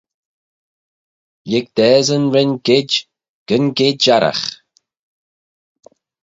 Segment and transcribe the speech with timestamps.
[1.49, 2.91] Lhig dasyn ren geid,
[3.47, 4.45] gyn geid arragh.